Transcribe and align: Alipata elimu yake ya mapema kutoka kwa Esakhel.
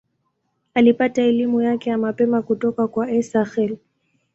Alipata 0.73 1.21
elimu 1.21 1.61
yake 1.61 1.89
ya 1.89 1.97
mapema 1.97 2.41
kutoka 2.41 2.87
kwa 2.87 3.11
Esakhel. 3.11 3.77